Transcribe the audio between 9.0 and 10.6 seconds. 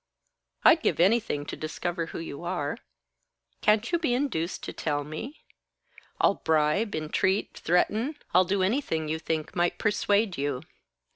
you think might persuade